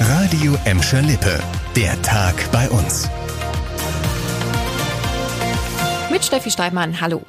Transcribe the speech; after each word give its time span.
Radio 0.00 0.56
Emscher 0.64 1.00
Lippe. 1.00 1.38
Der 1.74 2.00
Tag 2.02 2.34
bei 2.52 2.68
uns. 2.68 3.08
Mit 6.10 6.22
Steffi 6.22 6.50
Steinmann, 6.50 7.00
hallo. 7.00 7.22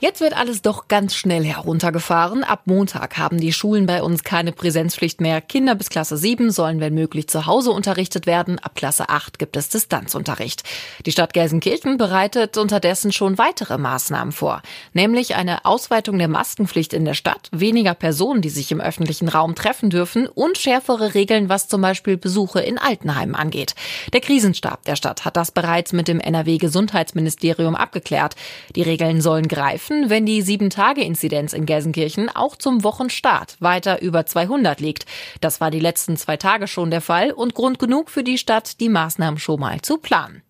Jetzt 0.00 0.20
wird 0.20 0.36
alles 0.36 0.62
doch 0.62 0.88
ganz 0.88 1.14
schnell 1.14 1.44
heruntergefahren. 1.44 2.44
Ab 2.44 2.62
Montag 2.66 3.18
haben 3.18 3.38
die 3.38 3.52
Schulen 3.52 3.86
bei 3.86 4.02
uns 4.02 4.24
keine 4.24 4.52
Präsenzpflicht 4.52 5.20
mehr. 5.20 5.40
Kinder 5.40 5.74
bis 5.74 5.88
Klasse 5.88 6.16
7 6.16 6.50
sollen, 6.50 6.80
wenn 6.80 6.94
möglich, 6.94 7.28
zu 7.28 7.46
Hause 7.46 7.70
unterrichtet 7.70 8.26
werden. 8.26 8.58
Ab 8.58 8.74
Klasse 8.74 9.08
8 9.08 9.38
gibt 9.38 9.56
es 9.56 9.68
Distanzunterricht. 9.68 10.62
Die 11.06 11.12
Stadt 11.12 11.32
Gelsenkirchen 11.32 11.96
bereitet 11.96 12.56
unterdessen 12.56 13.12
schon 13.12 13.38
weitere 13.38 13.78
Maßnahmen 13.78 14.32
vor. 14.32 14.62
Nämlich 14.92 15.34
eine 15.34 15.64
Ausweitung 15.64 16.18
der 16.18 16.28
Maskenpflicht 16.28 16.92
in 16.92 17.04
der 17.04 17.14
Stadt, 17.14 17.48
weniger 17.52 17.94
Personen, 17.94 18.42
die 18.42 18.50
sich 18.50 18.72
im 18.72 18.80
öffentlichen 18.80 19.28
Raum 19.28 19.54
treffen 19.54 19.90
dürfen 19.90 20.26
und 20.26 20.58
schärfere 20.58 21.14
Regeln, 21.14 21.48
was 21.48 21.68
zum 21.68 21.80
Beispiel 21.80 22.16
Besuche 22.16 22.60
in 22.60 22.78
Altenheimen 22.78 23.34
angeht. 23.34 23.74
Der 24.12 24.20
Krisenstab 24.20 24.84
der 24.84 24.96
Stadt 24.96 25.24
hat 25.24 25.36
das 25.36 25.50
bereits 25.50 25.92
mit 25.92 26.08
dem 26.08 26.20
NRW-Gesundheitsministerium 26.20 27.74
abgeklärt. 27.74 28.34
Die 28.74 28.82
Regeln 28.82 29.20
sollen 29.20 29.48
greifen, 29.58 30.08
wenn 30.08 30.24
die 30.24 30.44
7-Tage-Inzidenz 30.44 31.52
in 31.52 31.66
Gelsenkirchen 31.66 32.28
auch 32.28 32.54
zum 32.54 32.84
Wochenstart 32.84 33.56
weiter 33.58 34.00
über 34.00 34.24
200 34.24 34.78
liegt. 34.78 35.04
Das 35.40 35.60
war 35.60 35.72
die 35.72 35.80
letzten 35.80 36.16
zwei 36.16 36.36
Tage 36.36 36.68
schon 36.68 36.92
der 36.92 37.00
Fall 37.00 37.32
und 37.32 37.54
Grund 37.54 37.80
genug 37.80 38.08
für 38.08 38.22
die 38.22 38.38
Stadt, 38.38 38.78
die 38.78 38.88
Maßnahmen 38.88 39.40
schon 39.40 39.58
mal 39.58 39.82
zu 39.82 39.98
planen. 39.98 40.42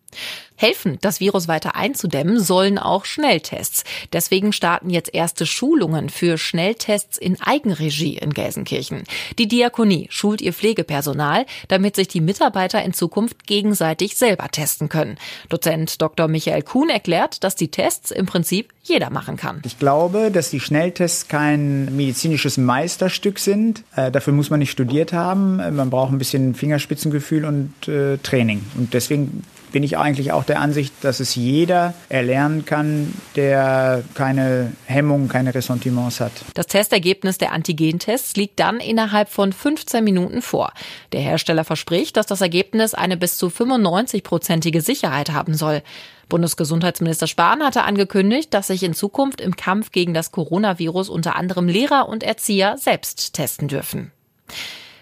Helfen, 0.59 0.99
das 1.01 1.21
Virus 1.21 1.47
weiter 1.47 1.77
einzudämmen, 1.77 2.41
sollen 2.41 2.79
auch 2.79 3.05
Schnelltests. 3.05 3.85
Deswegen 4.13 4.53
starten 4.53 4.91
jetzt 4.91 5.15
erste 5.15 5.47
Schulungen 5.47 6.09
für 6.09 6.37
Schnelltests 6.37 7.17
in 7.17 7.41
Eigenregie 7.41 8.19
in 8.19 8.35
Gelsenkirchen. 8.35 9.05
Die 9.39 9.47
Diakonie 9.47 10.09
schult 10.11 10.41
ihr 10.41 10.53
Pflegepersonal, 10.53 11.47
damit 11.69 11.95
sich 11.95 12.09
die 12.09 12.21
Mitarbeiter 12.21 12.83
in 12.83 12.93
Zukunft 12.93 13.47
gegenseitig 13.47 14.17
selber 14.17 14.49
testen 14.49 14.89
können. 14.89 15.17
Dozent 15.49 16.03
Dr. 16.03 16.27
Michael 16.27 16.63
Kuhn 16.63 16.91
erklärt, 16.91 17.45
dass 17.45 17.55
die 17.55 17.71
Tests 17.71 18.11
im 18.11 18.27
Prinzip 18.27 18.73
jeder 18.83 19.11
machen 19.11 19.37
kann. 19.37 19.63
Ich 19.65 19.79
glaube, 19.79 20.33
dass 20.33 20.51
die 20.51 20.59
Schnelltests 20.59 21.29
kein 21.29 21.95
medizinisches 21.95 22.57
Meisterstück 22.59 23.39
sind. 23.39 23.85
Äh, 23.95 24.11
dafür 24.11 24.33
muss 24.33 24.51
man 24.51 24.59
nicht 24.59 24.73
studiert 24.73 25.13
haben. 25.13 25.59
Man 25.77 25.91
braucht 25.91 26.11
ein 26.11 26.19
bisschen 26.19 26.57
Fingerspitzengefühl 26.57 27.45
und 27.45 27.87
äh, 27.87 28.19
Training. 28.19 28.65
Und 28.77 28.93
deswegen 28.93 29.45
bin 29.73 29.83
ich 29.83 29.99
eigentlich 29.99 30.33
auch 30.33 30.45
der 30.45 30.61
Ansicht, 30.61 30.93
dass 31.03 31.21
es 31.21 31.35
jeder 31.35 31.95
erlernen 32.09 32.65
kann, 32.65 33.15
der 33.37 34.03
keine 34.15 34.73
Hemmungen, 34.87 35.29
keine 35.29 35.55
Ressentiments 35.55 36.21
hat. 36.21 36.33
Das 36.55 36.67
Testergebnis 36.67 37.39
der 37.39 37.53
Antigentests 37.53 38.37
liegt 38.37 38.61
dann 38.61 38.81
innerhalb 38.81 39.29
von 39.29 39.53
15 39.53 40.03
Minuten 40.03 40.43
vor. 40.43 40.73
Der 41.13 41.21
Hersteller 41.21 41.65
verspricht, 41.65 42.17
dass 42.17 42.27
das 42.27 42.41
Ergebnis 42.41 42.95
eine 42.95 43.17
bis 43.17 43.37
zu 43.37 43.49
95-prozentige 43.49 44.81
Sicherheit 44.81 45.31
haben 45.31 45.55
soll. 45.55 45.83
Bundesgesundheitsminister 46.29 47.27
Spahn 47.27 47.63
hatte 47.63 47.85
angekündigt, 47.85 48.53
dass 48.53 48.67
sich 48.67 48.83
in 48.83 48.95
Zukunft 48.95 49.41
im 49.41 49.57
Kampf 49.57 49.93
gegen 49.93 50.13
das 50.15 50.31
Coronavirus 50.31 51.09
unter 51.09 51.37
anderem 51.37 51.69
Lehrer 51.69 52.09
und 52.09 52.23
Erzieher 52.23 52.77
selbst 52.77 53.33
testen 53.33 53.69
dürfen. 53.69 54.13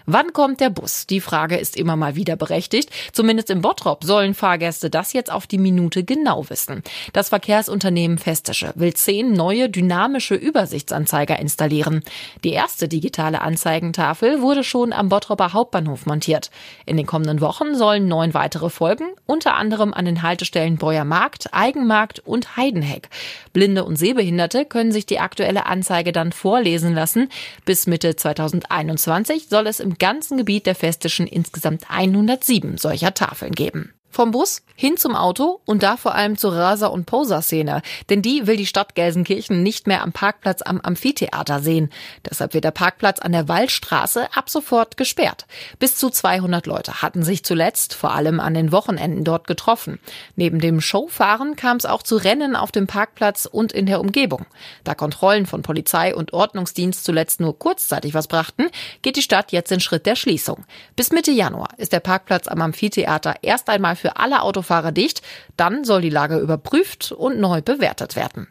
Wann 0.08 0.32
kommt 0.32 0.60
der 0.60 0.70
Bus? 0.70 1.08
Die 1.08 1.20
Frage 1.20 1.56
ist 1.56 1.76
immer 1.76 1.96
mal 1.96 2.14
wieder 2.14 2.36
berechtigt. 2.36 2.90
Zumindest 3.12 3.50
im 3.50 3.60
Bottrop 3.60 4.04
sollen 4.04 4.34
Fahrgäste 4.34 4.88
das 4.88 5.12
jetzt 5.12 5.32
auf 5.32 5.48
die 5.48 5.58
Minute 5.58 6.04
genau 6.04 6.48
wissen. 6.48 6.84
Das 7.12 7.30
Verkehrsunternehmen 7.30 8.16
Festische 8.16 8.72
will 8.76 8.94
zehn 8.94 9.32
neue 9.32 9.68
dynamische 9.68 10.36
Übersichtsanzeiger 10.36 11.40
installieren. 11.40 12.04
Die 12.44 12.52
erste 12.52 12.86
digitale 12.86 13.40
Anzeigentafel 13.40 14.42
wurde 14.42 14.62
schon 14.62 14.92
am 14.92 15.08
Bottroper 15.08 15.52
Hauptbahnhof 15.52 16.06
montiert. 16.06 16.52
In 16.84 16.96
den 16.96 17.06
kommenden 17.06 17.40
Wochen 17.40 17.74
sollen 17.74 18.06
neun 18.06 18.32
weitere 18.32 18.70
folgen, 18.70 19.08
unter 19.26 19.56
anderem 19.56 19.92
an 19.92 20.04
den 20.04 20.22
Haltestellen 20.22 20.76
Beuer 20.76 21.04
Markt, 21.04 21.52
Eigenmarkt 21.52 22.20
und 22.20 22.56
Heidenheck. 22.56 23.08
Blinde 23.52 23.84
und 23.84 23.96
Sehbehinderte 23.96 24.66
können 24.66 24.92
sich 24.92 25.06
die 25.06 25.18
aktuelle 25.18 25.66
Anzeige 25.66 26.12
dann 26.12 26.30
vorlesen 26.30 26.94
lassen. 26.94 27.28
Bis 27.64 27.88
Mitte 27.88 28.14
2021 28.14 29.48
soll 29.48 29.66
es 29.66 29.80
im 29.80 29.95
ganzen 29.98 30.36
Gebiet 30.36 30.66
der 30.66 30.74
Festischen 30.74 31.26
insgesamt 31.26 31.90
107 31.90 32.78
solcher 32.78 33.14
Tafeln 33.14 33.52
geben. 33.52 33.95
Vom 34.16 34.30
Bus 34.30 34.62
hin 34.76 34.96
zum 34.96 35.14
Auto 35.14 35.60
und 35.66 35.82
da 35.82 35.98
vor 35.98 36.14
allem 36.14 36.38
zur 36.38 36.54
Raser- 36.54 36.90
und 36.90 37.04
Poser-Szene. 37.04 37.82
Denn 38.08 38.22
die 38.22 38.46
will 38.46 38.56
die 38.56 38.64
Stadt 38.64 38.94
Gelsenkirchen 38.94 39.62
nicht 39.62 39.86
mehr 39.86 40.02
am 40.02 40.12
Parkplatz 40.12 40.62
am 40.62 40.80
Amphitheater 40.80 41.60
sehen. 41.60 41.90
Deshalb 42.24 42.54
wird 42.54 42.64
der 42.64 42.70
Parkplatz 42.70 43.18
an 43.18 43.32
der 43.32 43.46
Waldstraße 43.48 44.28
ab 44.34 44.48
sofort 44.48 44.96
gesperrt. 44.96 45.44
Bis 45.78 45.96
zu 45.96 46.08
200 46.08 46.64
Leute 46.64 47.02
hatten 47.02 47.22
sich 47.22 47.44
zuletzt 47.44 47.92
vor 47.92 48.14
allem 48.14 48.40
an 48.40 48.54
den 48.54 48.72
Wochenenden 48.72 49.22
dort 49.22 49.46
getroffen. 49.46 49.98
Neben 50.34 50.60
dem 50.60 50.80
Showfahren 50.80 51.54
kam 51.54 51.76
es 51.76 51.84
auch 51.84 52.02
zu 52.02 52.16
Rennen 52.16 52.56
auf 52.56 52.72
dem 52.72 52.86
Parkplatz 52.86 53.44
und 53.44 53.72
in 53.72 53.84
der 53.84 54.00
Umgebung. 54.00 54.46
Da 54.82 54.94
Kontrollen 54.94 55.44
von 55.44 55.60
Polizei 55.60 56.14
und 56.14 56.32
Ordnungsdienst 56.32 57.04
zuletzt 57.04 57.40
nur 57.40 57.58
kurzzeitig 57.58 58.14
was 58.14 58.28
brachten, 58.28 58.70
geht 59.02 59.16
die 59.16 59.22
Stadt 59.22 59.52
jetzt 59.52 59.70
den 59.70 59.80
Schritt 59.80 60.06
der 60.06 60.16
Schließung. 60.16 60.64
Bis 60.96 61.12
Mitte 61.12 61.32
Januar 61.32 61.68
ist 61.76 61.92
der 61.92 62.00
Parkplatz 62.00 62.48
am 62.48 62.62
Amphitheater 62.62 63.34
erst 63.42 63.68
einmal 63.68 63.94
für 64.06 64.16
alle 64.18 64.42
Autofahrer 64.42 64.92
dicht. 64.92 65.22
Dann 65.56 65.84
soll 65.84 66.00
die 66.00 66.10
Lage 66.10 66.38
überprüft 66.38 67.10
und 67.10 67.40
neu 67.40 67.60
bewertet 67.60 68.14
werden. 68.14 68.46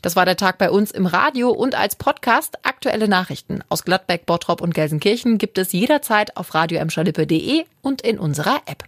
Das 0.00 0.14
war 0.14 0.24
der 0.24 0.36
Tag 0.36 0.58
bei 0.58 0.70
uns 0.70 0.92
im 0.92 1.06
Radio 1.06 1.50
und 1.50 1.74
als 1.74 1.96
Podcast. 1.96 2.64
Aktuelle 2.64 3.08
Nachrichten 3.08 3.64
aus 3.68 3.84
Gladbeck, 3.84 4.26
Bottrop 4.26 4.60
und 4.60 4.74
Gelsenkirchen 4.74 5.38
gibt 5.38 5.58
es 5.58 5.72
jederzeit 5.72 6.36
auf 6.36 6.54
radioemschalippe.de 6.54 7.64
und 7.80 8.02
in 8.02 8.20
unserer 8.20 8.60
App. 8.66 8.84